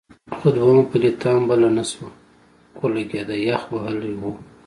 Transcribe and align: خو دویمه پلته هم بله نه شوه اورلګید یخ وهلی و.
خو 0.37 0.47
دویمه 0.55 0.83
پلته 0.91 1.27
هم 1.33 1.41
بله 1.49 1.67
نه 1.77 1.83
شوه 1.91 2.09
اورلګید 2.79 3.29
یخ 3.49 3.63
وهلی 3.73 4.13
و. 4.19 4.23